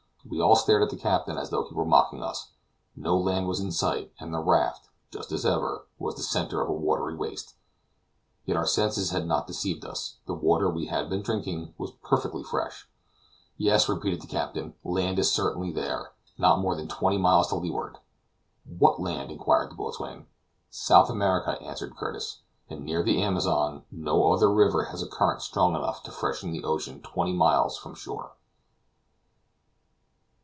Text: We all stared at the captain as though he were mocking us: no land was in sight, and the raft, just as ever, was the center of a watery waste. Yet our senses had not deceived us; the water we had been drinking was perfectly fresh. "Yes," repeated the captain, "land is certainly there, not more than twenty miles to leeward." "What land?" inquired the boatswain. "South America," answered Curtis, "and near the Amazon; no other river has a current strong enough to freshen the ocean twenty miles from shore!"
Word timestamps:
We 0.29 0.39
all 0.39 0.55
stared 0.55 0.83
at 0.83 0.91
the 0.91 0.97
captain 0.97 1.39
as 1.39 1.49
though 1.49 1.63
he 1.67 1.73
were 1.73 1.83
mocking 1.83 2.21
us: 2.21 2.51
no 2.95 3.17
land 3.17 3.47
was 3.47 3.59
in 3.59 3.71
sight, 3.71 4.13
and 4.19 4.31
the 4.31 4.39
raft, 4.39 4.87
just 5.11 5.31
as 5.31 5.47
ever, 5.47 5.87
was 5.97 6.13
the 6.13 6.21
center 6.21 6.61
of 6.61 6.69
a 6.69 6.73
watery 6.73 7.15
waste. 7.15 7.55
Yet 8.45 8.55
our 8.55 8.67
senses 8.67 9.09
had 9.09 9.25
not 9.25 9.47
deceived 9.47 9.83
us; 9.83 10.17
the 10.27 10.35
water 10.35 10.69
we 10.69 10.85
had 10.85 11.09
been 11.09 11.23
drinking 11.23 11.73
was 11.77 11.93
perfectly 12.03 12.43
fresh. 12.43 12.87
"Yes," 13.57 13.89
repeated 13.89 14.21
the 14.21 14.27
captain, 14.27 14.75
"land 14.83 15.17
is 15.17 15.31
certainly 15.33 15.71
there, 15.71 16.13
not 16.37 16.59
more 16.59 16.75
than 16.75 16.87
twenty 16.87 17.17
miles 17.17 17.47
to 17.47 17.55
leeward." 17.55 17.97
"What 18.63 19.01
land?" 19.01 19.31
inquired 19.31 19.71
the 19.71 19.75
boatswain. 19.75 20.27
"South 20.69 21.09
America," 21.09 21.59
answered 21.63 21.97
Curtis, 21.97 22.41
"and 22.69 22.85
near 22.85 23.01
the 23.01 23.21
Amazon; 23.23 23.85
no 23.89 24.31
other 24.31 24.53
river 24.53 24.85
has 24.85 25.01
a 25.01 25.07
current 25.09 25.41
strong 25.41 25.75
enough 25.75 26.03
to 26.03 26.11
freshen 26.11 26.51
the 26.51 26.63
ocean 26.63 27.01
twenty 27.01 27.33
miles 27.33 27.75
from 27.75 27.95
shore!" 27.95 28.33